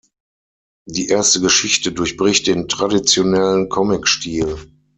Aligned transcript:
Die 0.87 1.09
erste 1.09 1.41
Geschichte 1.41 1.91
durchbricht 1.93 2.47
den 2.47 2.67
traditionellen 2.67 3.69
Comicstil. 3.69 4.55